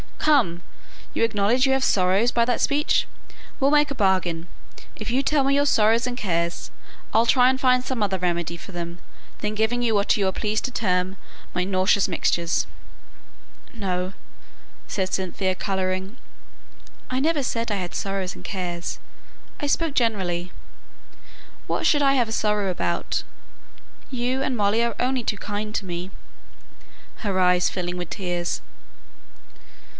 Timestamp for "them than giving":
8.71-9.81